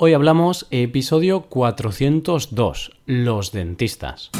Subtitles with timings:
[0.00, 4.30] Hoy hablamos episodio 402, los dentistas.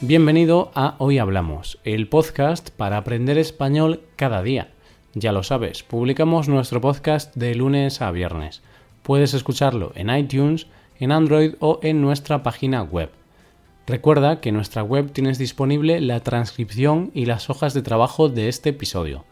[0.00, 4.72] Bienvenido a Hoy Hablamos, el podcast para aprender español cada día.
[5.14, 8.62] Ya lo sabes, publicamos nuestro podcast de lunes a viernes.
[9.04, 10.66] Puedes escucharlo en iTunes,
[10.98, 13.10] en Android o en nuestra página web.
[13.86, 18.48] Recuerda que en nuestra web tienes disponible la transcripción y las hojas de trabajo de
[18.48, 19.24] este episodio.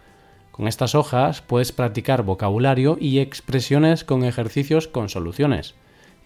[0.50, 5.74] Con estas hojas puedes practicar vocabulario y expresiones con ejercicios con soluciones.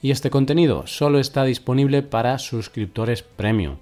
[0.03, 3.77] Y este contenido solo está disponible para suscriptores premium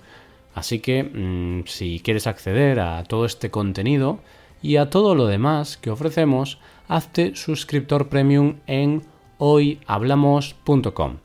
[0.55, 4.21] Así que mm, si quieres acceder a todo este contenido
[4.63, 6.59] y a todo lo demás que ofrecemos,
[6.89, 9.03] hazte suscriptor premium en
[9.39, 11.19] hoyhablamos.com.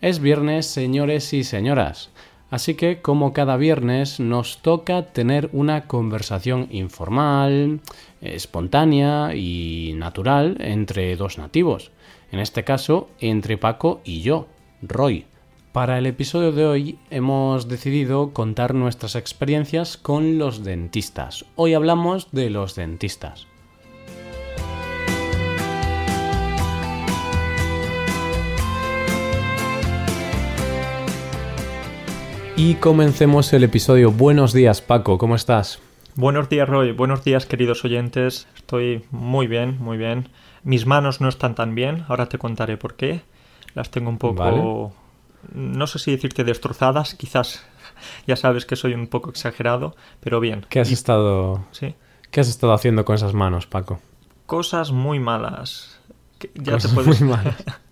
[0.00, 2.10] Es viernes, señores y señoras,
[2.52, 7.80] así que como cada viernes nos toca tener una conversación informal,
[8.20, 11.90] espontánea y natural entre dos nativos,
[12.30, 14.46] en este caso entre Paco y yo,
[14.82, 15.24] Roy.
[15.72, 21.46] Para el episodio de hoy hemos decidido contar nuestras experiencias con los dentistas.
[21.56, 23.46] Hoy hablamos de los dentistas.
[32.64, 34.12] Y comencemos el episodio.
[34.12, 35.80] Buenos días Paco, ¿cómo estás?
[36.14, 38.46] Buenos días Roy, buenos días queridos oyentes.
[38.54, 40.28] Estoy muy bien, muy bien.
[40.62, 43.22] Mis manos no están tan bien, ahora te contaré por qué.
[43.74, 44.92] Las tengo un poco
[45.52, 47.66] no sé si decirte destrozadas, quizás
[48.28, 50.64] ya sabes que soy un poco exagerado, pero bien.
[50.68, 51.96] ¿Qué has estado ¿Sí?
[52.30, 53.98] ¿Qué has estado haciendo con esas manos, Paco?
[54.46, 55.98] Cosas muy malas.
[56.54, 57.20] Ya te puedes...
[57.20, 57.56] muy malas.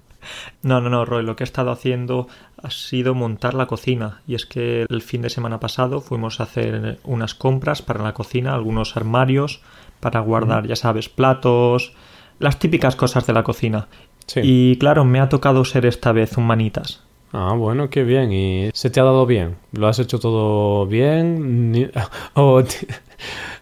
[0.62, 2.28] no, no, no, Roy, lo que he estado haciendo
[2.62, 4.22] ha sido montar la cocina.
[4.26, 8.14] Y es que el fin de semana pasado fuimos a hacer unas compras para la
[8.14, 9.60] cocina, algunos armarios
[10.00, 11.94] para guardar, ya sabes, platos,
[12.38, 13.88] las típicas cosas de la cocina.
[14.26, 14.40] Sí.
[14.42, 17.02] Y claro, me ha tocado ser esta vez un manitas.
[17.32, 18.32] Ah, bueno, qué bien.
[18.32, 19.56] ¿Y se te ha dado bien?
[19.72, 21.92] ¿Lo has hecho todo bien?
[22.34, 22.62] ¿O,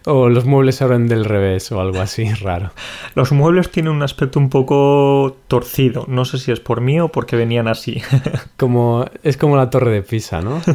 [0.05, 2.71] los muebles se abren del revés o algo así raro?
[3.15, 6.05] Los muebles tienen un aspecto un poco torcido.
[6.07, 8.01] No sé si es por mí o porque venían así.
[8.57, 10.61] como, es como la torre de Pisa, ¿no?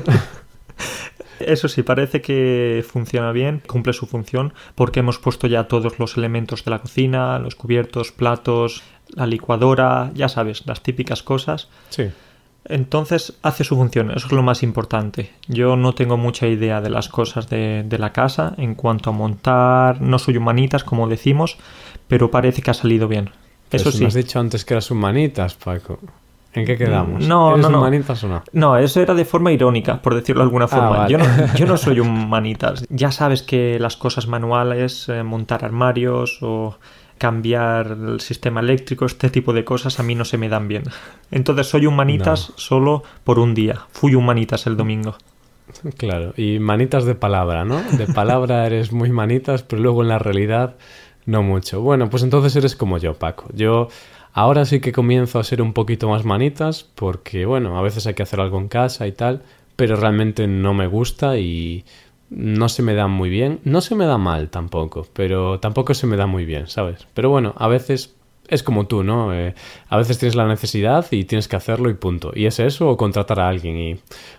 [1.40, 6.16] Eso sí, parece que funciona bien, cumple su función, porque hemos puesto ya todos los
[6.16, 11.68] elementos de la cocina, los cubiertos, platos, la licuadora, ya sabes, las típicas cosas.
[11.90, 12.10] Sí.
[12.66, 15.32] Entonces hace su función, eso es lo más importante.
[15.48, 20.00] Yo no tengo mucha idea de las cosas de, la casa en cuanto a montar,
[20.00, 21.58] no soy humanitas como decimos,
[22.08, 23.30] pero parece que ha salido bien.
[23.70, 24.00] eso sí.
[24.00, 25.98] Me has dicho antes que eras humanitas, Paco.
[26.54, 27.26] ¿En qué quedamos?
[27.26, 28.42] No, ¿Eres no, humanitas o no?
[28.52, 31.08] No, eso era de forma irónica, por decirlo de alguna Ah, forma.
[31.08, 31.24] yo, no,
[31.56, 32.86] yo, no, soy humanitas.
[32.90, 36.78] Ya sabes que las cosas manuales, eh, montar armarios o
[37.24, 40.82] cambiar el sistema eléctrico, este tipo de cosas a mí no se me dan bien.
[41.30, 42.54] Entonces soy un manitas no.
[42.58, 43.86] solo por un día.
[43.92, 45.16] Fui un manitas el domingo.
[45.96, 47.80] Claro, y manitas de palabra, ¿no?
[47.96, 50.76] De palabra eres muy manitas, pero luego en la realidad
[51.24, 51.80] no mucho.
[51.80, 53.48] Bueno, pues entonces eres como yo, Paco.
[53.54, 53.88] Yo
[54.34, 58.12] ahora sí que comienzo a ser un poquito más manitas porque, bueno, a veces hay
[58.12, 59.44] que hacer algo en casa y tal,
[59.76, 61.86] pero realmente no me gusta y
[62.30, 63.60] no se me da muy bien.
[63.64, 67.06] No se me da mal tampoco, pero tampoco se me da muy bien, ¿sabes?
[67.14, 68.14] Pero bueno, a veces
[68.48, 69.32] es como tú, ¿no?
[69.34, 69.54] Eh,
[69.88, 72.32] a veces tienes la necesidad y tienes que hacerlo y punto.
[72.34, 73.76] Y es eso o contratar a alguien.
[73.78, 73.96] Y,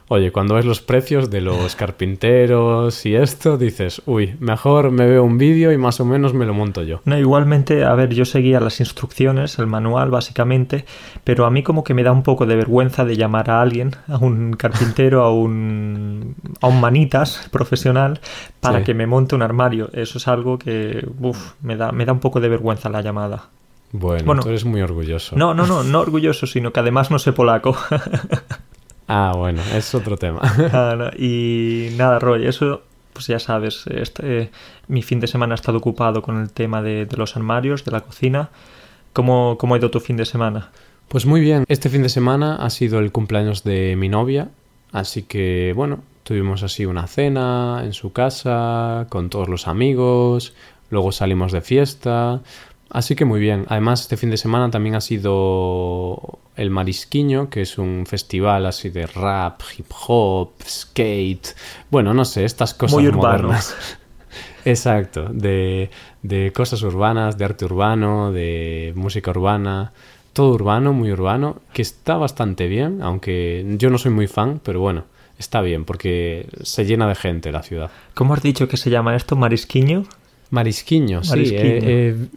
[0.10, 1.76] oye, cuando ves los precios de los
[2.30, 6.46] carpinteros y esto, dices, uy, mejor me veo un vídeo y más o menos me
[6.46, 7.02] lo monto yo.
[7.06, 10.86] No, igualmente, a ver, yo seguía las instrucciones, el manual básicamente,
[11.24, 13.92] pero a mí como que me da un poco de vergüenza de llamar a alguien,
[14.08, 18.20] a un carpintero, a un, a un manitas profesional,
[18.60, 18.84] para Sí.
[18.86, 19.90] que me monte un armario.
[19.94, 23.50] Eso es algo que, uff, me da, me da un poco de vergüenza la llamada.
[23.92, 25.36] Bueno, Bueno, tú eres muy orgulloso.
[25.36, 27.78] No, no, no, no orgulloso, sino que además no sé polaco.
[29.08, 30.42] Ah, bueno, es otro tema.
[30.74, 32.82] Ah, no, y nada, Roy, eso,
[33.14, 34.52] pues ya sabes, este, eh,
[34.88, 37.92] mi fin de semana ha estado ocupado con el tema de, de los armarios, de
[37.92, 38.50] la cocina.
[39.14, 40.72] ¿Cómo, ¿Cómo ha ido tu fin de semana?
[41.08, 44.50] Pues muy bien, este fin de semana ha sido el cumpleaños de mi novia,
[44.92, 50.54] así que bueno, tuvimos así una cena en su casa, con todos los amigos,
[50.90, 52.42] luego salimos de fiesta,
[52.90, 53.66] así que muy bien.
[53.70, 58.90] Además, este fin de semana también ha sido el Marisquiño, que es un festival así
[58.90, 61.50] de rap, hip hop, skate,
[61.90, 63.76] bueno, no sé, estas cosas Muy modernas.
[64.66, 65.92] Exacto, de,
[66.24, 69.94] de cosas urbanas, de arte urbano, de música urbana,
[70.34, 74.80] todo urbano, muy urbano, que está bastante bien, aunque yo no soy muy fan, pero
[74.80, 75.06] bueno,
[75.38, 77.92] está bien porque se llena de gente la ciudad.
[78.16, 79.36] ¿Cómo has dicho que se llama esto?
[79.36, 80.04] ¿Marisquiño?
[80.50, 81.40] Marisquiño, sí.
[81.40, 82.28] Eh, eh,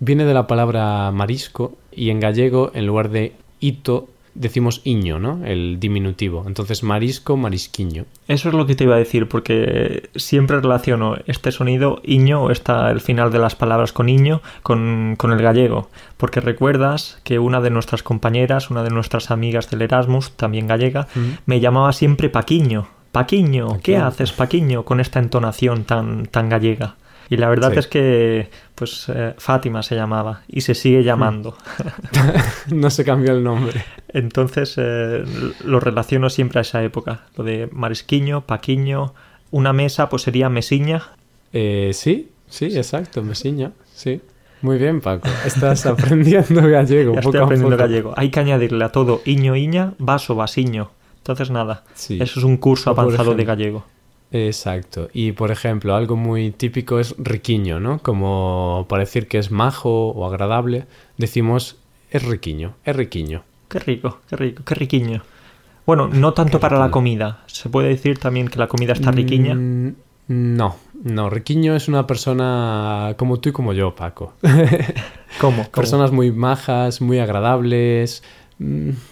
[0.00, 5.44] viene de la palabra marisco y en gallego, en lugar de hito, decimos iño, ¿no?
[5.44, 6.44] El diminutivo.
[6.46, 8.04] Entonces, marisco, marisquiño.
[8.28, 12.50] Eso es lo que te iba a decir, porque siempre relaciono este sonido iño o
[12.50, 15.88] está el final de las palabras con iño con, el gallego.
[16.16, 21.08] Porque recuerdas que una de nuestras compañeras, una de nuestras amigas del Erasmus, también gallega,
[21.46, 22.88] me llamaba siempre Paquiño.
[23.12, 26.96] Paquiño, ¿qué haces, Paquiño, con esta entonación tan, tan gallega?
[27.28, 31.56] Y la verdad es que, pues, eh, Fátima se llamaba y se sigue llamando.
[32.70, 33.84] no se cambió el nombre.
[34.08, 35.24] Entonces eh,
[35.64, 37.22] lo relaciono siempre a esa época.
[37.36, 39.14] Lo de marisquiño, paquiño,
[39.50, 41.02] una mesa, pues sería mesiña.
[41.52, 44.20] Eh, sí, sí, exacto, mesiña, sí.
[44.62, 45.28] Muy bien, Paco.
[45.44, 47.18] Estás aprendiendo gallego.
[47.18, 48.14] estoy aprendiendo gallego.
[48.16, 50.90] Hay que añadirle a todo iño, iña, vaso, vasiño.
[51.18, 51.84] Entonces, nada.
[51.94, 53.84] Eso es un curso avanzado de gallego.
[54.34, 55.08] Exacto.
[55.12, 58.00] Y por ejemplo, algo muy típico es riquiño, ¿no?
[58.00, 60.86] Como para decir que es majo o agradable,
[61.16, 61.76] decimos
[62.10, 63.44] es riquiño, es riquiño.
[63.68, 65.22] Qué rico, qué rico, qué riquiño.
[65.86, 67.44] Bueno, no tanto para la comida.
[67.46, 69.54] ¿Se puede decir también que la comida está riquiña?
[69.54, 69.94] Mm,
[70.26, 71.30] no, no.
[71.30, 74.32] Riquiño es una persona como tú y como yo, Paco.
[75.40, 75.64] ¿Cómo?
[75.70, 78.24] Personas muy majas, muy agradables,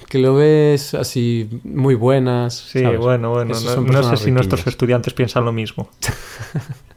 [0.09, 2.55] que lo ves así muy buenas.
[2.55, 3.55] Sí, bueno, bueno.
[3.55, 5.89] No, sé si nuestros estudiantes piensan lo mismo.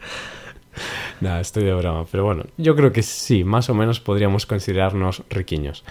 [1.21, 2.06] Nada, estoy de broma.
[2.12, 5.83] Pero bueno, yo creo que sí, más o menos podríamos considerarnos riquiños.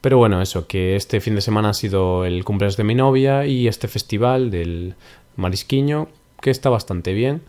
[0.00, 3.46] Pero bueno, eso, que este fin de semana ha sido el cumpleaños de mi novia
[3.46, 4.94] y este festival del
[5.36, 6.08] Marisquiño,
[6.40, 7.42] que está bastante bien.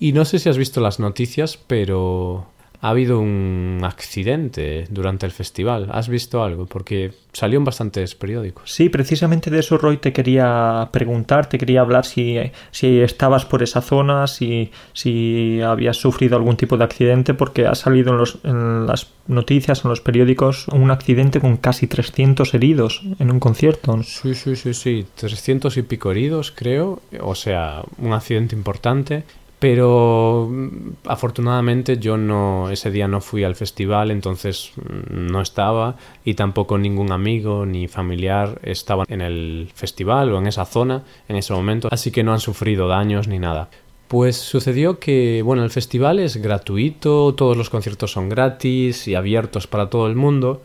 [0.00, 2.46] Y no sé si has visto las noticias, pero
[2.80, 5.88] ha habido un accidente durante el festival.
[5.90, 6.66] ¿Has visto algo?
[6.66, 8.70] Porque salió en bastantes periódicos.
[8.72, 12.36] Sí, precisamente de eso, Roy, te quería preguntar, te quería hablar si,
[12.70, 17.74] si estabas por esa zona, si, si habías sufrido algún tipo de accidente, porque ha
[17.74, 23.02] salido en, los, en las noticias, en los periódicos, un accidente con casi 300 heridos
[23.18, 24.02] en un concierto.
[24.02, 27.00] Sí, sí, sí, sí, 300 y pico heridos, creo.
[27.20, 29.24] O sea, un accidente importante.
[29.58, 30.68] Pero mm,
[31.06, 36.78] afortunadamente yo no ese día no fui al festival, entonces mm, no estaba y tampoco
[36.78, 41.88] ningún amigo ni familiar estaba en el festival o en esa zona en ese momento,
[41.90, 43.68] así que no han sufrido daños ni nada.
[44.06, 49.66] Pues sucedió que, bueno, el festival es gratuito, todos los conciertos son gratis y abiertos
[49.66, 50.62] para todo el mundo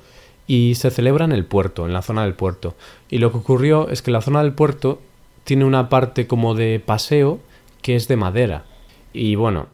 [0.48, 2.75] y se celebra en el puerto, en la zona del puerto.
[3.10, 5.01] Y lo que ocurrió es que la zona del puerto
[5.44, 7.40] tiene una parte como de paseo
[7.81, 8.63] que es de madera
[9.13, 9.68] y bueno,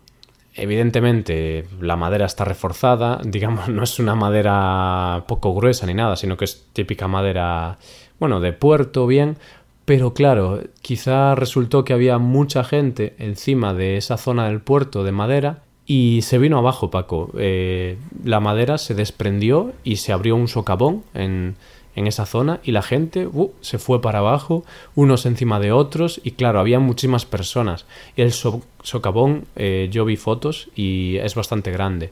[0.53, 6.38] evidentemente la madera está reforzada, digamos, no es una madera poco gruesa ni nada, sino
[6.38, 7.77] que es típica madera,
[8.19, 9.38] bueno, de puerto, bien,
[9.86, 15.12] pero claro, quizá resultó que había mucha gente encima de esa zona del puerto de
[15.12, 17.31] madera y se vino abajo, Paco.
[17.35, 21.56] Eh, la madera se desprendió y se abrió un socavón en,
[21.99, 24.63] en esa zona y la gente uh, se fue para abajo,
[24.95, 27.85] unos encima de otros y claro, había muchísimas personas.
[28.15, 32.11] El socavón, eh, yo vi fotos y es bastante grande.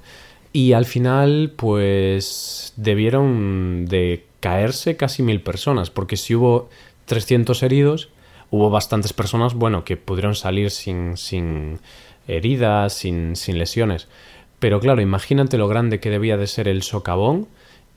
[0.54, 6.70] Y al final, pues debieron de caerse casi mil personas, porque si hubo
[7.06, 8.10] 300 heridos,
[8.50, 11.80] hubo bastantes personas, bueno, que pudieron salir sin, sin
[12.28, 14.08] heridas, sin, sin lesiones.
[14.60, 17.48] Pero claro, imagínate lo grande que debía de ser el socavón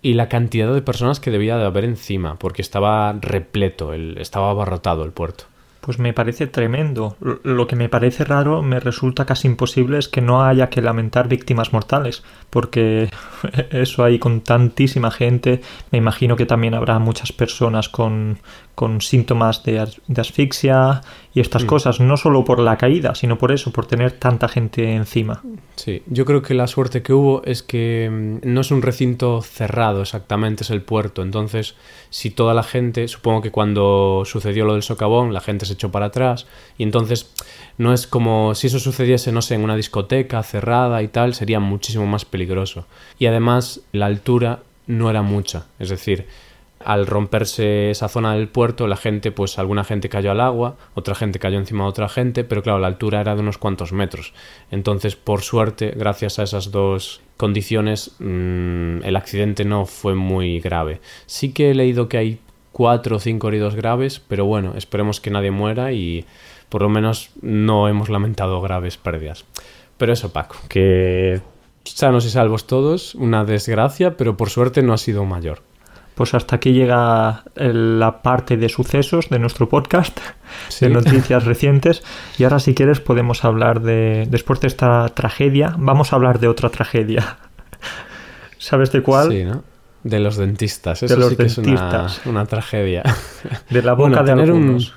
[0.03, 4.51] y la cantidad de personas que debía de haber encima, porque estaba repleto, el, estaba
[4.51, 5.45] abarrotado el puerto.
[5.81, 7.17] Pues me parece tremendo.
[7.43, 11.27] Lo que me parece raro, me resulta casi imposible, es que no haya que lamentar
[11.27, 13.09] víctimas mortales, porque
[13.71, 18.39] eso ahí con tantísima gente, me imagino que también habrá muchas personas con,
[18.75, 19.81] con síntomas de,
[20.19, 21.01] asfixia
[21.33, 21.67] y estas mm.
[21.67, 25.43] cosas, no solo por la caída, sino por eso, por tener tanta gente encima.
[25.77, 29.41] Sí, yo creo que la suerte que hubo es que mm, no es un recinto
[29.43, 31.77] cerrado exactamente, es el puerto, entonces
[32.11, 35.91] si toda la gente, supongo que cuando sucedió lo del socavón, la gente se echó
[35.91, 36.47] para atrás
[36.77, 37.33] y entonces
[37.79, 41.61] no es como si eso sucediese, no sé, en una discoteca cerrada y tal, sería
[41.61, 42.87] muchísimo más peligroso.
[43.19, 46.27] Y además la altura no era mucha, es decir,
[46.85, 51.15] al romperse esa zona del puerto, la gente, pues alguna gente cayó al agua, otra
[51.15, 54.33] gente cayó encima de otra gente, pero claro, la altura era de unos cuantos metros.
[54.71, 61.01] Entonces, por suerte, gracias a esas dos condiciones, mm, el accidente no fue muy grave.
[61.27, 62.41] Sí que he leído que hay
[62.73, 66.25] cuatro o cinco heridos graves, pero bueno, esperemos que nadie muera y
[66.71, 69.45] por lo menos no hemos lamentado graves pérdidas.
[69.99, 71.43] Pero eso, Paco, que
[71.85, 75.63] sanos y salvos todos, una desgracia, pero por suerte no ha sido mayor.
[76.21, 80.21] Pues hasta aquí llega la parte de sucesos de nuestro podcast,
[80.79, 82.03] de noticias recientes.
[82.37, 86.49] Y ahora si quieres podemos hablar de, después de esta tragedia, vamos a hablar de
[86.49, 87.39] otra tragedia.
[88.59, 89.31] ¿Sabes de cuál?
[89.31, 89.65] Sí, ¿no?
[90.05, 91.03] De los dentistas.
[91.03, 92.19] Eso de los sí que dentistas.
[92.19, 93.03] es una, tragedia.
[93.71, 94.93] De la boca de tener algunos.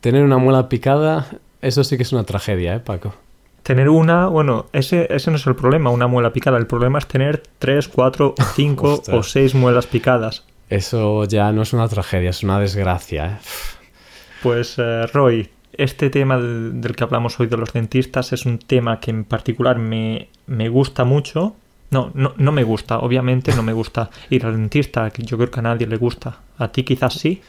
[0.00, 1.26] tener una muela picada,
[1.62, 3.12] eso sí que es una tragedia, ¿eh, Paco?
[3.64, 6.58] Tener una, bueno, ese, ese no es el problema, una muela picada.
[6.58, 10.44] El problema es tener tres, cuatro, cinco o seis muelas picadas.
[10.70, 13.26] Eso ya no es una tragedia, es una desgracia.
[13.26, 13.38] ¿eh?
[14.42, 19.00] Pues, eh, Roy, este tema del, que hablamos hoy de los dentistas es un tema
[19.00, 21.56] que en particular me, me gusta mucho
[21.90, 25.50] no, no, no me gusta, obviamente no me gusta ir al dentista, que yo creo
[25.50, 26.38] que a nadie le gusta.
[26.58, 27.42] ¿A ti quizás sí?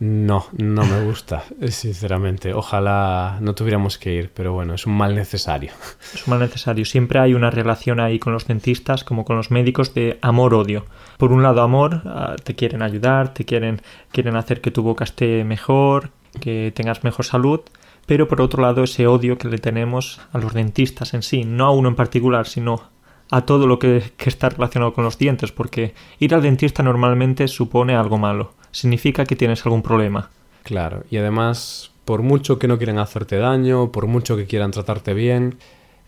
[0.00, 2.52] No, no me gusta, sinceramente.
[2.52, 5.72] Ojalá no tuviéramos que ir, pero bueno, es un mal necesario.
[6.12, 6.84] Es un mal necesario.
[6.84, 10.84] Siempre hay una relación ahí con los dentistas, como con los médicos, de amor-odio.
[11.16, 15.04] Por un lado, amor, ah, te quieren ayudar, te quieren, quieren hacer que tu boca
[15.04, 16.10] esté mejor,
[16.40, 17.60] que tengas mejor salud,
[18.06, 21.66] pero por otro lado, ese odio que le tenemos a los dentistas en sí, no
[21.66, 22.82] a uno en particular, sino
[23.30, 27.94] a todo lo que, está relacionado con los dientes, porque ir al dentista normalmente supone
[27.94, 30.30] algo malo, significa que tienes algún problema.
[30.64, 35.14] Claro, y además, por mucho que no quieran hacerte daño, por mucho que quieran tratarte
[35.14, 35.58] bien,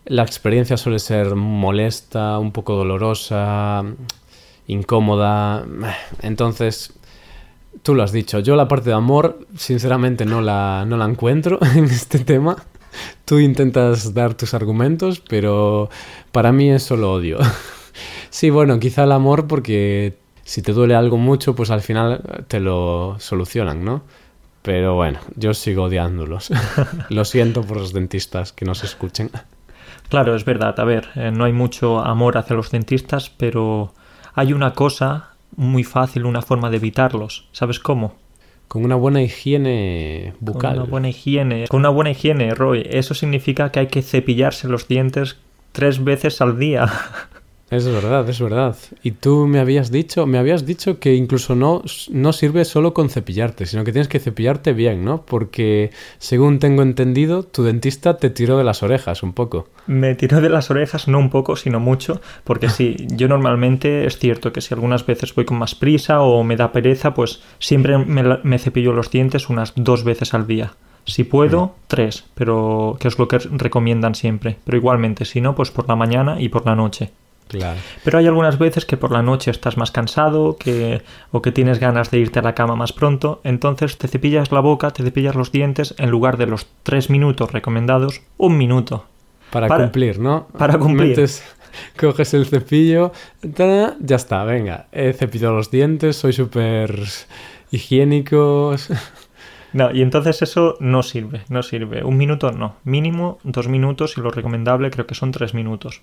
[0.05, 3.83] la experiencia suele ser molesta, un poco dolorosa,
[4.67, 5.65] incómoda.
[6.21, 6.93] Entonces,
[7.83, 11.59] tú lo has dicho, yo la parte de amor, sinceramente, no la, no la encuentro
[11.75, 12.57] en este tema.
[13.23, 15.89] Tú intentas dar tus argumentos, pero
[16.33, 17.37] para mí es solo odio.
[18.29, 20.17] sí, bueno, quizá el amor porque
[20.47, 24.03] si te duele algo mucho, pues al final te lo solucionan, ¿no?
[24.61, 26.51] Pero bueno, yo sigo odiándolos.
[27.09, 29.29] lo siento por los dentistas que nos escuchen.
[30.07, 30.79] Claro, es verdad.
[30.79, 33.93] A ver, eh, no hay mucho amor hacia los dentistas, pero
[34.35, 37.49] hay una cosa muy fácil, una forma de evitarlos.
[37.51, 38.15] ¿Sabes cómo?
[38.69, 40.75] Con una buena higiene bucal.
[40.75, 41.67] Con una buena higiene.
[41.67, 42.87] Con una buena higiene, Roy.
[42.89, 45.35] Eso significa que hay que cepillarse los dientes
[45.73, 46.87] tres veces al día.
[47.69, 48.77] Es verdad, es verdad.
[49.03, 51.81] Y tú me habías dicho, me habías dicho que incluso no,
[52.11, 55.23] no sirve solo con cepillarte, sino que tienes que cepillarte bien, ¿no?
[55.23, 59.67] Porque según tengo entendido, tu dentista te tiró de las orejas un poco.
[59.85, 64.17] Me tiró de las orejas, no un poco, sino mucho, porque sí, yo normalmente es
[64.17, 67.97] cierto que si algunas veces voy con más prisa o me da pereza, pues siempre
[67.97, 70.73] me, me cepillo los dientes unas dos veces al día.
[71.03, 71.71] Si puedo, mm.
[71.87, 74.57] tres, pero que es lo que recomiendan siempre.
[74.63, 77.11] Pero igualmente, si no, pues por la mañana y por la noche.
[78.03, 81.01] Pero hay algunas veces que por la noche estás más cansado que,
[81.31, 84.59] o que tienes ganas de irte a la cama más pronto, entonces te cepillas la
[84.59, 89.05] boca, te cepillas los dientes en lugar de los tres minutos recomendados, un minuto.
[89.51, 90.47] Para, cumplir, ¿no?
[90.57, 91.17] Para cumplir.
[91.97, 93.11] coges el cepillo,
[93.41, 96.99] ya está, venga, he cepillado los dientes, soy súper
[97.71, 98.75] higiénico.
[99.73, 102.03] No, y entonces eso no sirve, no sirve.
[102.03, 106.01] Un minuto no, mínimo dos minutos y lo recomendable creo que son tres minutos.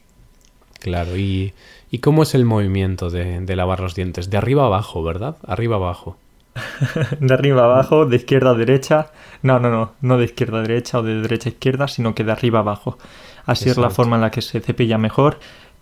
[0.85, 1.55] Claro, y,
[2.03, 4.29] cómo es el movimiento de, lavar los dientes?
[4.29, 5.38] De arriba abajo, ¿verdad?
[5.47, 6.19] Arriba abajo.
[7.21, 9.07] de arriba abajo, de izquierda a derecha.
[9.41, 12.23] No, no, no, no de izquierda a derecha o de derecha a izquierda, sino que
[12.23, 12.99] de arriba abajo.
[13.47, 15.38] Así es la forma en la que se cepilla mejor.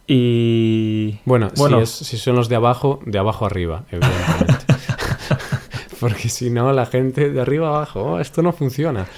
[0.07, 1.19] Y.
[1.25, 4.55] Bueno, Si, si son los de abajo, de abajo arriba, evidentemente.
[5.99, 9.09] Porque si no, la gente de arriba abajo, oh, esto no funciona.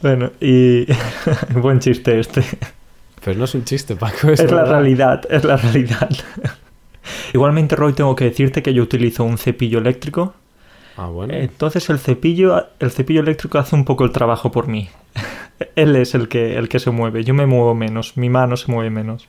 [0.00, 0.86] Bueno, y.
[1.60, 2.42] Buen chiste este.
[3.24, 4.30] Pero no es un chiste, Paco.
[4.30, 6.08] Es, la realidad, es la realidad.
[7.34, 10.34] Igualmente, Roy, tengo que decirte que yo utilizo un cepillo eléctrico.
[10.96, 11.34] Ah, bueno.
[11.34, 14.88] Entonces el cepillo, el cepillo eléctrico hace un poco el trabajo por mí.
[15.76, 17.24] Él es el que, el que se mueve.
[17.24, 18.16] Yo me muevo menos.
[18.16, 19.26] Mi mano se mueve menos.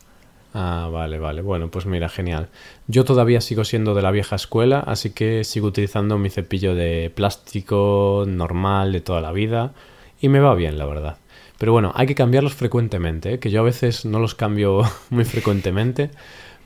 [0.54, 1.42] Ah, vale, vale.
[1.42, 2.50] Bueno, pues mira, genial.
[2.88, 7.12] Yo todavía sigo siendo de la vieja escuela, así que sigo utilizando mi cepillo de
[7.14, 9.74] plástico normal de toda la vida
[10.20, 11.18] y me va bien, la verdad.
[11.62, 13.40] Pero bueno, hay que cambiarlos frecuentemente, ¿eh?
[13.40, 16.10] que yo a veces no los cambio muy frecuentemente,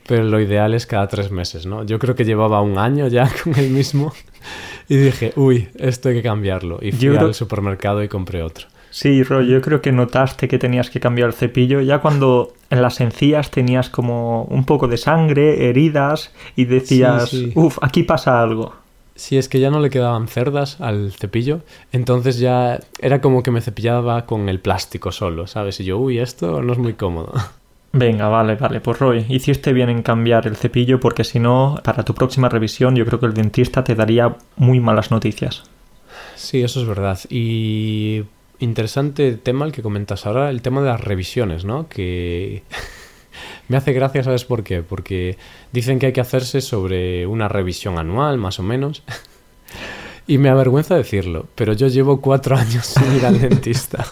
[0.07, 1.83] pero lo ideal es cada tres meses, ¿no?
[1.83, 4.13] Yo creo que llevaba un año ya con el mismo
[4.87, 6.79] y dije, uy, esto hay que cambiarlo.
[6.81, 8.67] Y fui al supermercado y compré otro.
[8.89, 12.81] Sí, Roy, yo creo que notaste que tenías que cambiar el cepillo ya cuando en
[12.81, 18.84] las encías tenías como un poco de sangre, heridas y decías, uff, aquí pasa algo.
[19.15, 23.51] Si es que ya no le quedaban cerdas al cepillo, entonces ya era como que
[23.51, 25.79] me cepillaba con el plástico solo, ¿sabes?
[25.79, 27.33] Y yo, uy, esto no es muy cómodo.
[27.93, 28.81] Venga, vale, vale.
[28.81, 32.93] Pues Roy, hiciste bien en cambiar el cepillo porque si no, para tu próxima revisión
[32.93, 35.63] yo creo que el dentista te daría muy malas noticias.
[36.35, 37.17] Sí, eso es verdad.
[37.29, 38.23] Y
[38.59, 41.87] interesante tema el que comentas ahora, el tema de las revisiones, ¿no?
[41.87, 42.63] Que
[43.67, 44.83] Me hace gracia, ¿sabes por qué?
[44.83, 45.37] Porque
[45.71, 49.03] dicen que hay que hacerse sobre una revisión anual, más o menos.
[50.27, 54.07] Y me avergüenza decirlo, pero yo llevo cuatro años sin ir al dentista.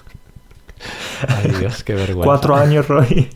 [1.27, 2.23] Ay Dios, qué vergüenza.
[2.23, 3.29] Cuatro años, Roy.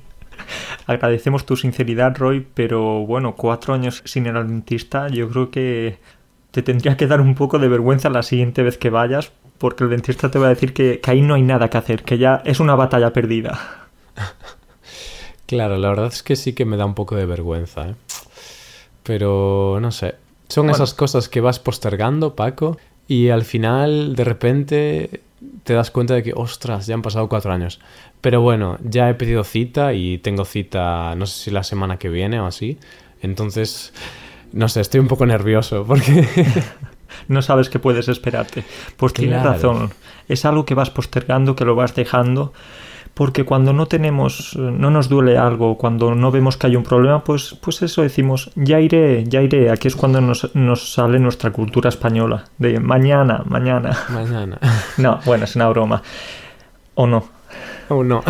[0.86, 5.98] Agradecemos tu sinceridad, Roy, pero bueno, cuatro años sin ir al dentista, yo creo que
[6.52, 9.90] te tendría que dar un poco de vergüenza la siguiente vez que vayas, porque el
[9.90, 12.60] dentista te va a decir que, ahí no hay nada que hacer, que ya es
[12.60, 13.88] una batalla perdida.
[15.48, 17.96] Claro, la verdad es que sí que me da un poco de vergüenza, ¿eh?
[19.04, 20.16] Pero no sé.
[20.50, 22.78] Son esas cosas que vas postergando, Paco,
[23.08, 25.22] y al final, de repente,
[25.64, 27.80] te das cuenta de que, ostras, ya han pasado cuatro años.
[28.20, 32.10] Pero bueno, ya he pedido cita y tengo cita, no sé si la semana que
[32.10, 32.78] viene o así.
[33.22, 33.94] Entonces,
[34.52, 36.28] no sé, estoy un poco nervioso porque...
[37.30, 38.64] no sabes qué puedes esperarte.
[38.98, 39.92] Pues tienes razón.
[40.28, 42.54] Es algo que vas postergando, que lo vas dejando
[43.18, 47.24] porque cuando no tenemos, no nos duele algo, cuando no vemos que hay un problema,
[47.24, 49.72] pues, pues eso decimos, ya iré, ya iré.
[49.72, 53.98] Aquí es cuando nos, nos sale nuestra cultura española, de mañana, mañana.
[54.10, 54.60] Mañana.
[54.98, 56.04] No, bueno, es una broma.
[56.94, 57.28] ¿O no?
[57.90, 58.24] ¿O no?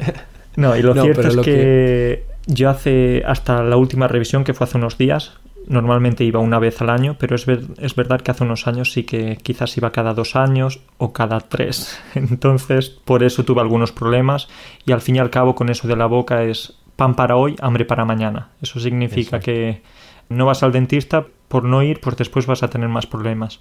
[0.56, 4.76] no, y lo cierto es que, yo hace, hasta la última revisión, que fue hace
[4.76, 5.34] unos días,
[5.66, 9.04] normalmente iba una vez al año, pero es, es verdad que hace unos años sí
[9.04, 11.98] que quizás iba cada dos años o cada tres.
[12.14, 14.48] Entonces, por eso tuve algunos problemas
[14.84, 17.56] y al fin y al cabo con eso de la boca es pan para hoy,
[17.60, 18.50] hambre para mañana.
[18.60, 19.82] Eso significa que
[20.28, 23.60] no vas al dentista por no ir, pues después vas a tener más problemas.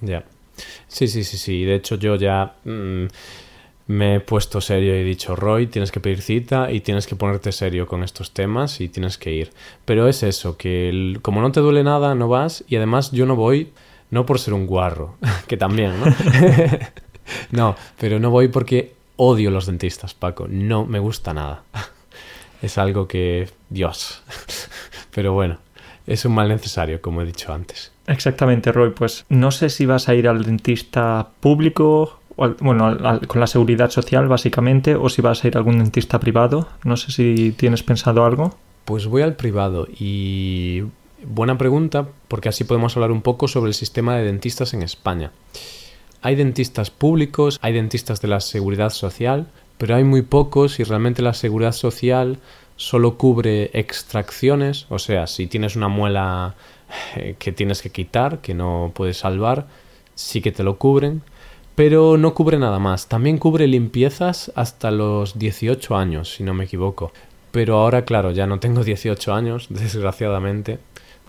[0.00, 0.24] Ya.
[0.88, 1.64] Sí, sí, sí, sí.
[1.64, 2.54] De hecho, yo ya...
[2.64, 3.06] Mm,
[3.90, 7.16] me he puesto serio y he dicho, Roy, tienes que pedir cita y tienes que
[7.16, 9.50] ponerte serio con estos temas y tienes que ir.
[9.84, 13.34] Pero es eso, que como no te duele nada, no vas y además yo no
[13.34, 13.72] voy,
[14.10, 15.16] no por ser un guarro,
[15.48, 16.06] que también, ¿no?
[17.50, 21.64] no, pero no voy porque odio los dentistas, Paco, no me gusta nada.
[22.62, 24.22] es algo que, Dios.
[25.12, 25.58] pero bueno,
[26.06, 27.90] es un mal necesario, como he dicho antes.
[28.06, 28.90] Exactamente, Roy.
[28.90, 32.19] Pues no sé si vas a ir al dentista público
[32.60, 36.68] bueno, con la seguridad social básicamente, o si vas a ir a algún dentista privado.
[36.84, 38.56] No sé si tienes pensado algo.
[38.84, 40.82] Pues voy al privado y
[41.24, 45.32] buena pregunta porque así podemos hablar un poco sobre el sistema de dentistas en España.
[46.22, 49.46] Hay dentistas públicos, hay dentistas de la seguridad social,
[49.78, 52.38] pero hay muy pocos y realmente la seguridad social
[52.76, 56.54] solo cubre extracciones, o sea, si tienes una muela
[57.16, 59.66] eh, que tienes que quitar, que no puedes salvar,
[60.14, 61.22] sí que te lo cubren,
[61.74, 63.08] pero no cubre nada más.
[63.08, 67.12] También cubre limpiezas hasta los 18 años, si no me equivoco.
[67.52, 70.78] Pero ahora, claro, ya no tengo 18 años, desgraciadamente.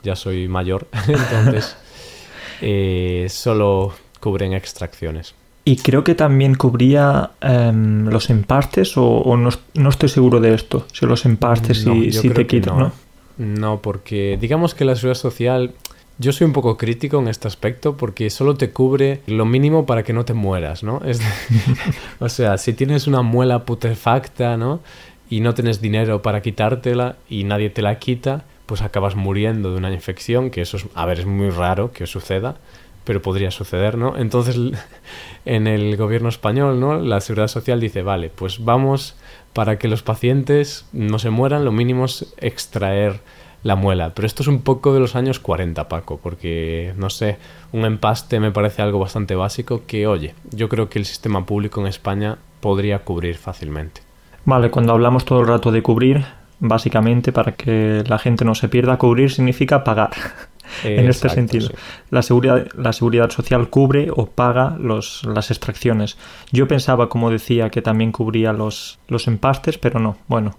[0.03, 1.77] Ya soy mayor, entonces
[2.61, 5.35] eh, solo cubren extracciones.
[5.63, 11.05] Y creo que también cubría em, los empastes, o, no, estoy seguro de esto, si
[11.05, 12.91] los empastes y si te quitan, ¿no?
[13.37, 15.73] No, porque digamos que la seguridad social
[16.21, 20.03] yo soy un poco crítico en este aspecto porque solo te cubre lo mínimo para
[20.03, 21.01] que no te mueras, ¿no?
[21.03, 21.19] Es
[22.19, 24.81] o sea, si tienes una muela putrefacta, ¿no?
[25.29, 29.77] Y no tienes dinero para quitártela y nadie te la quita, pues acabas muriendo de
[29.77, 32.57] una infección, que eso es, a ver, es muy raro que suceda,
[33.03, 34.15] pero podría suceder, ¿no?
[34.15, 34.57] Entonces,
[35.45, 36.99] en el gobierno español, ¿no?
[36.99, 39.15] La seguridad social dice, vale, pues vamos
[39.53, 43.21] para que los pacientes no se mueran, lo mínimo es extraer
[43.63, 44.13] la muela.
[44.13, 47.37] Pero esto es un poco de los años 40, Paco, porque, no sé,
[47.71, 51.81] un empaste me parece algo bastante básico que, oye, yo creo que el sistema público
[51.81, 54.01] en España podría cubrir fácilmente.
[54.45, 56.25] Vale, cuando hablamos todo el rato de cubrir,
[56.59, 60.11] básicamente para que la gente no se pierda, cubrir significa pagar.
[60.83, 61.69] en este sentido.
[62.09, 66.17] La, seguridad, la seguridad social cubre o paga los, las extracciones.
[66.51, 70.17] Yo pensaba, como decía, que también cubría los, los empastes, pero no.
[70.27, 70.55] Bueno,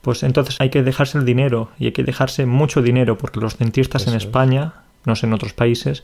[0.00, 3.58] pues entonces hay que dejarse el dinero y hay que dejarse mucho dinero porque los
[3.58, 6.02] dentistas en España, no sé en otros países,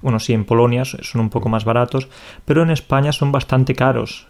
[0.00, 2.08] bueno, sí, en Polonia son un poco más baratos,
[2.44, 4.28] pero en España son bastante caros.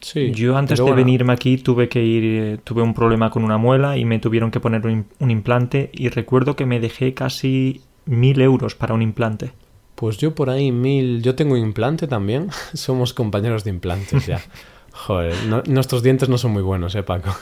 [0.00, 3.58] Sí, Yo antes de venirme aquí tuve que ir, eh, tuve un problema con una
[3.58, 7.82] muela y me tuvieron que poner un, un implante y recuerdo que me dejé casi
[8.04, 9.50] mil euros para un implante.
[9.96, 14.40] Pues yo por ahí mil, yo tengo implante también, somos compañeros de implantes ya.
[14.92, 15.34] Joder,
[15.68, 17.34] nuestros dientes no son muy buenos, eh, Paco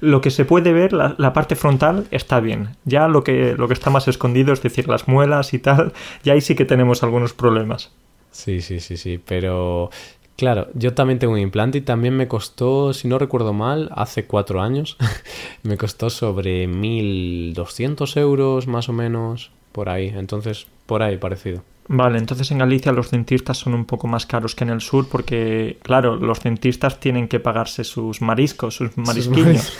[0.00, 2.70] lo que se puede ver, la, parte frontal, está bien.
[2.84, 5.92] Ya lo que, lo que está más escondido, es decir, las muelas y tal,
[6.24, 7.92] ya ahí sí que tenemos algunos problemas.
[8.30, 9.90] Sí, sí, sí, sí, pero
[10.36, 14.26] claro, yo también tengo un implante y también me costó, si no recuerdo mal, hace
[14.26, 14.96] cuatro años,
[15.62, 21.62] me costó sobre 1.200 euros más o menos, por ahí, entonces, por ahí parecido.
[21.88, 25.08] Vale, entonces en Galicia los dentistas son un poco más caros que en el sur
[25.08, 29.72] porque, claro, los dentistas tienen que pagarse sus mariscos, sus marisquiños.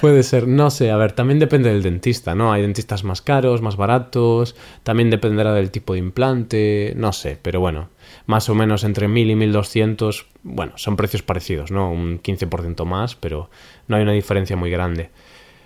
[0.00, 2.52] Puede ser, no sé, a ver, también depende del dentista, ¿no?
[2.52, 7.60] Hay dentistas más caros, más baratos, también dependerá del tipo de implante, no sé, pero
[7.60, 7.88] bueno,
[8.26, 11.92] más o menos entre 1000 y 1200, bueno, son precios parecidos, ¿no?
[11.92, 13.48] Un 15% más, pero
[13.86, 15.10] no hay una diferencia muy grande.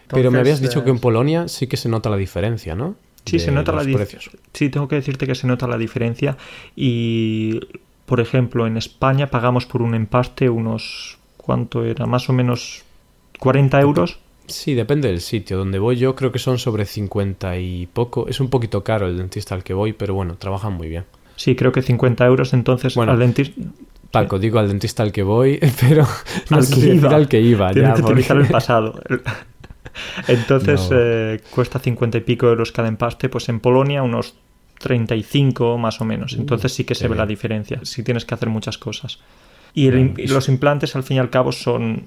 [0.08, 2.96] pero me habías dicho que en Polonia sí que se nota la diferencia, ¿no?
[3.26, 4.20] Sí, se nota la diferencia.
[4.52, 6.36] Sí, tengo que decirte que se nota la diferencia
[6.76, 7.60] y,
[8.06, 12.06] por ejemplo, en España pagamos por un empaste unos, ¿cuánto era?
[12.06, 12.84] Más o menos
[13.38, 14.18] 40 euros.
[14.46, 15.58] Sí, depende del sitio.
[15.58, 18.28] Donde voy yo creo que son sobre 50 y poco.
[18.28, 21.04] Es un poquito caro el dentista al que voy, pero bueno, trabajan muy bien.
[21.36, 22.54] Sí, creo que 50 euros.
[22.54, 23.60] Entonces, bueno, al dentista.
[24.10, 26.06] Paco, digo al dentista al que voy, pero
[26.50, 27.10] no al, que iba.
[27.10, 27.72] al que iba.
[27.72, 29.00] ya, que utilizar el pasado.
[30.28, 34.36] Entonces eh, cuesta 50 y pico euros cada empaste, pues en Polonia unos
[34.78, 36.34] 35 más o menos.
[36.34, 39.20] Uh, Entonces sí que se ve la diferencia, si tienes que hacer muchas cosas.
[39.74, 42.06] Y, los implantes al fin y al cabo son,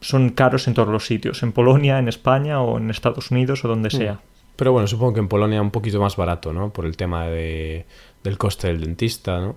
[0.00, 3.68] son caros en todos los sitios, en Polonia, en España o en Estados Unidos o
[3.68, 3.92] donde mm.
[3.92, 4.20] sea.
[4.54, 6.72] Pero bueno, supongo que en Polonia un poquito más barato, ¿no?
[6.72, 7.86] Por el tema de,
[8.22, 9.56] del coste del dentista, ¿no?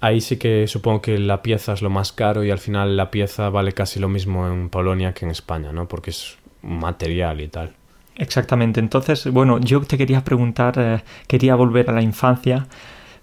[0.00, 3.10] Ahí sí que supongo que la pieza es lo más caro y al final la
[3.10, 5.88] pieza vale casi lo mismo en Polonia que en España, ¿no?
[5.88, 7.72] Porque es material y tal.
[8.16, 8.80] Exactamente.
[8.80, 12.66] Entonces, bueno, yo te quería preguntar, eh, quería volver a la infancia,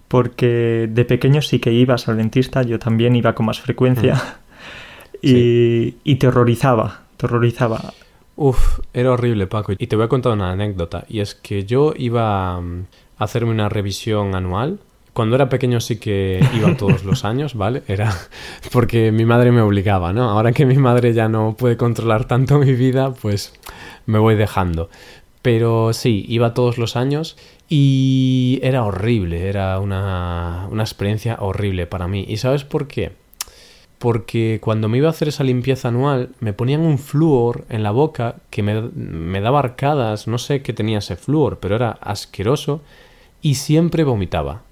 [0.08, 4.18] porque de pequeño sí que ibas al dentista, yo también iba con más frecuencia mm.
[5.22, 7.92] y, y te horrorizaba, te horrorizaba.
[8.36, 9.72] Uf, era horrible, Paco.
[9.78, 12.86] Y te voy a contar una anécdota, y es que yo iba mm,
[13.18, 14.78] a hacerme una revisión anual
[15.16, 17.82] cuando era pequeño sí que iba todos los años, ¿vale?
[17.88, 18.14] Era
[18.70, 20.28] porque mi madre me obligaba, ¿no?
[20.28, 23.54] Ahora que mi madre ya no puede controlar tanto mi vida, pues
[24.04, 24.90] me voy dejando.
[25.40, 32.08] Pero sí, iba todos los años y era horrible, era una, una experiencia horrible para
[32.08, 32.26] mí.
[32.28, 33.12] ¿Y sabes por qué?
[33.98, 37.90] Porque cuando me iba a hacer esa limpieza anual, me ponían un flúor en la
[37.90, 42.82] boca que me, me daba arcadas, no sé qué tenía ese flúor, pero era asqueroso
[43.40, 44.66] y siempre vomitaba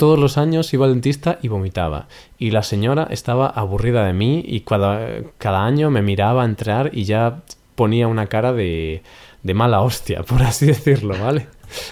[0.00, 2.08] todos los años iba al dentista y vomitaba.
[2.38, 7.42] Y la señora estaba aburrida de mí y cada, año me miraba entrar y ya
[7.74, 9.02] ponía una cara de,
[9.42, 11.48] de mala hostia, por así decirlo, ¿vale?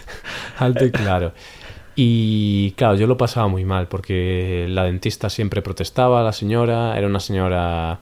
[0.59, 1.35] Alto y claro.
[1.97, 7.07] Y claro, yo lo pasaba muy mal porque la dentista siempre protestaba, la señora era
[7.07, 8.01] una señora...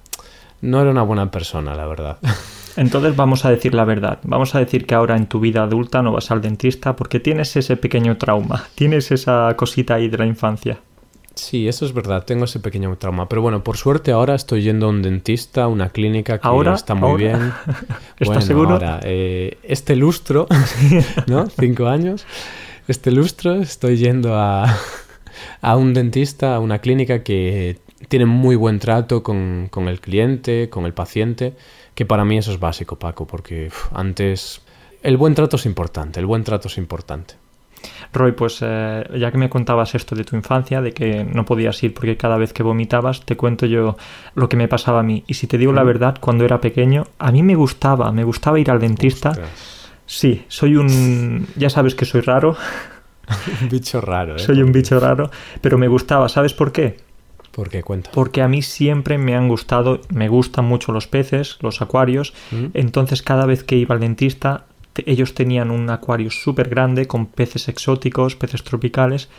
[0.61, 2.19] No era una buena persona, la verdad.
[2.77, 4.19] Entonces vamos a decir la verdad.
[4.23, 7.57] Vamos a decir que ahora en tu vida adulta no vas al dentista porque tienes
[7.57, 10.79] ese pequeño trauma, tienes esa cosita ahí de la infancia.
[11.35, 13.29] Sí, eso es verdad, tengo ese pequeño trauma.
[13.29, 16.75] Pero bueno, por suerte ahora estoy yendo a un dentista, a una clínica que ¿Ahora?
[16.75, 17.53] está muy bien.
[18.19, 18.73] ¿Estás seguro?
[18.73, 20.47] Ahora, eh, este lustro,
[21.27, 21.47] ¿no?
[21.51, 22.27] Cinco años.
[22.89, 24.65] Este lustro estoy yendo a,
[25.61, 30.71] a un dentista, a una clínica que tiene muy buen trato con, con el cliente,
[30.71, 31.55] con el paciente
[31.96, 34.61] que para mí eso es básico, Paco, porque antes
[35.02, 37.35] el buen trato es importante, el buen trato es importante.
[38.12, 41.82] Roy, pues eh, ya que me contabas esto de tu infancia, de que no podías
[41.82, 43.96] ir porque cada vez que vomitabas, te cuento yo
[44.35, 45.24] lo que me pasaba a mí.
[45.26, 48.59] Y si te digo la verdad, cuando era pequeño, a mí me gustaba, me gustaba
[48.59, 49.32] ir al dentista.
[50.04, 51.46] Sí, soy un...
[51.56, 52.56] Ya sabes que soy raro.
[53.62, 54.38] un bicho raro, ¿eh?
[54.38, 55.30] Soy un bicho raro,
[55.62, 56.28] pero me gustaba.
[56.28, 57.06] ¿Sabes por qué?
[57.57, 58.11] ¿Por qué cuenta?
[58.12, 62.35] Porque a mí siempre me han gustado, me gustan mucho los peces, los acuarios.
[62.51, 62.66] Mm.
[62.75, 64.66] Entonces cada vez que iba al dentista,
[65.07, 69.31] ellos tenían un acuario súper grande con peces exóticos, peces tropicales.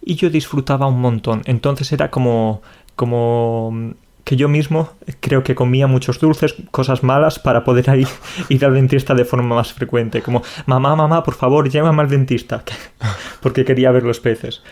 [0.00, 1.42] Y yo disfrutaba un montón.
[1.46, 2.62] Entonces era como,
[2.94, 8.06] como que yo mismo creo que comía muchos dulces, cosas malas, para poder ir,
[8.48, 10.22] ir al dentista de forma más frecuente.
[10.22, 12.62] Como, mamá, mamá, por favor, llévame al dentista.
[13.42, 14.62] Porque quería ver los peces.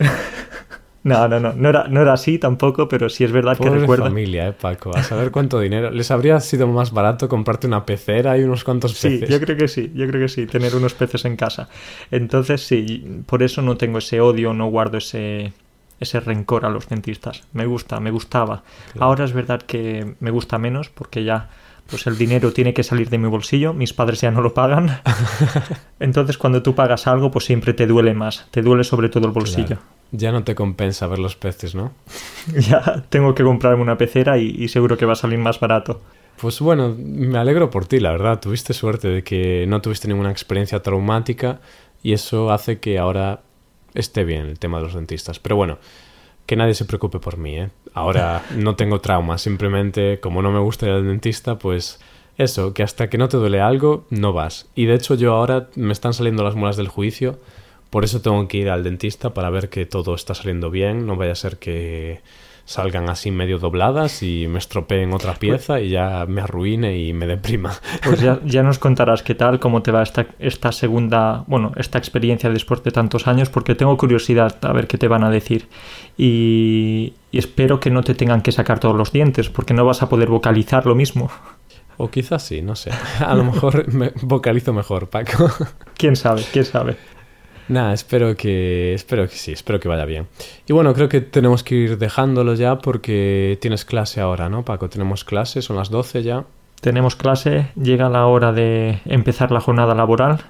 [1.04, 4.04] No, no, no, no era, no era así tampoco, pero sí es verdad que recuerdo.
[4.04, 4.96] familia, eh, Paco.
[4.96, 5.90] A saber cuánto dinero.
[5.90, 9.28] ¿Les habría sido más barato comprarte una pecera y unos cuantos peces?
[9.28, 11.68] Sí, yo creo que sí, yo creo que sí, tener unos peces en casa.
[12.10, 15.52] Entonces, sí, por eso no tengo ese odio, no guardo ese,
[15.98, 17.42] ese rencor a los dentistas.
[17.52, 18.62] Me gusta, me gustaba.
[18.98, 21.48] Ahora es verdad que me gusta menos porque ya
[21.88, 25.00] pues el dinero tiene que salir de mi bolsillo, mis padres ya no lo pagan.
[26.00, 29.32] Entonces cuando tú pagas algo, pues siempre te duele más, te duele sobre todo el
[29.32, 29.78] bolsillo.
[30.12, 31.92] Ya no te compensa ver los peces, ¿no?
[32.54, 36.00] ya tengo que comprarme una pecera y, seguro que va a salir más barato.
[36.40, 38.40] Pues bueno, me alegro por ti, la verdad.
[38.40, 41.60] Tuviste suerte de que no tuviste ninguna experiencia traumática
[42.02, 43.40] y eso hace que ahora
[43.94, 45.38] esté bien el tema de los dentistas.
[45.38, 45.78] Pero bueno,
[46.46, 47.70] que nadie se preocupe por mí, ¿eh?
[47.94, 52.00] Ahora no tengo trauma, simplemente como no me gusta ir al dentista, pues
[52.38, 54.68] eso, que hasta que no te duele algo, no vas.
[54.74, 57.38] Y de hecho yo ahora me están saliendo las muelas del juicio
[57.92, 61.06] por eso tengo que ir al dentista para ver que todo está saliendo bien.
[61.06, 62.22] No vaya a ser que
[62.64, 67.26] salgan así medio dobladas y me estropeen otra pieza y ya me arruine y me
[67.26, 67.74] deprima.
[68.02, 71.98] Pues ya, ya nos contarás qué tal, cómo te va esta, esta segunda, bueno, esta
[71.98, 75.68] experiencia después de tantos años, porque tengo curiosidad a ver qué te van a decir.
[76.16, 80.00] Y, y espero que no te tengan que sacar todos los dientes, porque no vas
[80.00, 81.30] a poder vocalizar lo mismo.
[81.98, 82.90] O quizás sí, no sé.
[83.20, 85.50] A lo mejor me vocalizo mejor, Paco.
[85.96, 86.42] ¿Quién sabe?
[86.52, 86.96] ¿Quién sabe?
[87.68, 90.26] Nada, espero que, espero que sí, espero que vaya bien.
[90.66, 94.88] Y bueno, creo que tenemos que ir dejándolo ya porque tienes clase ahora, ¿no, Paco?
[94.88, 96.44] Tenemos clase, son las 12 ya.
[96.80, 100.40] Tenemos clase, llega la hora de empezar la jornada laboral.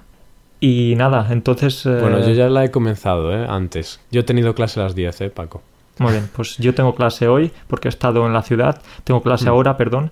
[0.60, 1.84] Y nada, entonces...
[1.86, 3.46] Eh, bueno, yo ya la he comenzado, ¿eh?
[3.48, 4.00] Antes.
[4.10, 5.60] Yo he tenido clase a las 10, ¿eh, Paco?
[5.98, 8.80] Muy bien, pues yo tengo clase hoy porque he estado en la ciudad.
[9.04, 9.48] Tengo clase mm.
[9.48, 10.10] ahora, perdón.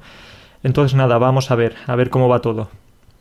[0.62, 2.68] Entonces nada, vamos a ver, a ver cómo va todo.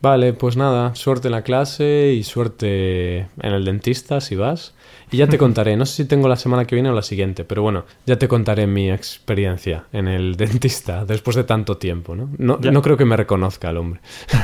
[0.01, 4.73] Vale, pues nada, suerte en la clase y suerte en el dentista si vas.
[5.11, 7.43] Y ya te contaré, no sé si tengo la semana que viene o la siguiente,
[7.43, 12.29] pero bueno, ya te contaré mi experiencia en el dentista después de tanto tiempo, ¿no?
[12.37, 13.99] No, no creo que me reconozca el hombre.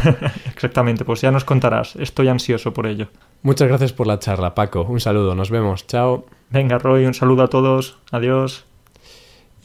[0.53, 3.07] Exactamente, pues ya nos contarás, estoy ansioso por ello.
[3.41, 4.81] Muchas gracias por la charla, Paco.
[4.81, 6.25] Un saludo, nos vemos, chao.
[6.49, 8.65] Venga, Roy, un saludo a todos, adiós.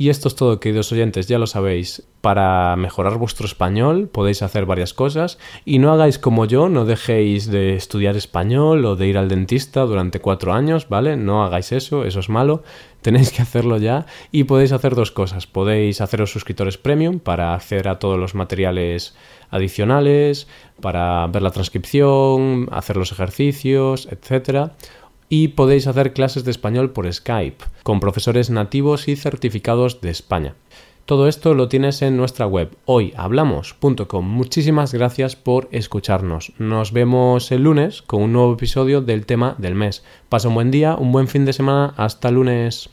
[0.00, 2.04] Y esto es todo, queridos oyentes, ya lo sabéis.
[2.22, 7.50] Para mejorar vuestro español podéis hacer varias cosas y no hagáis como yo, no dejéis
[7.50, 11.18] de estudiar español o de ir al dentista durante cuatro años, ¿vale?
[11.18, 12.62] No hagáis eso, eso es malo.
[13.02, 15.46] Tenéis que hacerlo ya y podéis hacer dos cosas.
[15.46, 19.14] Podéis haceros suscriptores premium para acceder a todos los materiales
[19.50, 20.48] adicionales,
[20.80, 24.72] para ver la transcripción, hacer los ejercicios, etcétera
[25.31, 30.55] y podéis hacer clases de español por Skype con profesores nativos y certificados de España.
[31.07, 34.29] Todo esto lo tienes en nuestra web hoyhablamos.com.
[34.29, 36.53] Muchísimas gracias por escucharnos.
[36.59, 40.05] Nos vemos el lunes con un nuevo episodio del tema del mes.
[40.29, 41.95] Pasa un buen día, un buen fin de semana.
[41.97, 42.90] Hasta lunes.